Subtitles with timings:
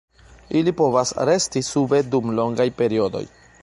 [0.61, 3.27] Ili povas resti sube dum longaj periodoj.